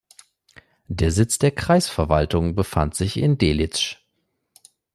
[0.87, 3.97] Der Sitz der Kreisverwaltung befand sich in Delitzsch.